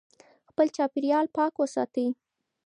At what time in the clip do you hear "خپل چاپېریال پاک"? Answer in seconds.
0.49-1.53